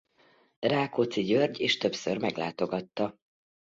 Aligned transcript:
Rákóczi 0.59 1.23
György 1.23 1.59
is 1.59 1.77
többször 1.77 2.17
meglátogatta. 2.17 3.15